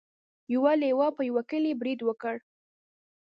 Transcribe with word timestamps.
یو 0.53 0.63
لیوه 0.81 1.07
په 1.17 1.21
یوه 1.29 1.43
کلي 1.51 1.71
برید 1.81 1.99
وکړ. 2.03 2.35